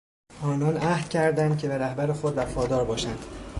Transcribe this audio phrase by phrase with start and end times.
[0.43, 3.25] آنان عهد کردند که به رهبر خود وفادار باشند.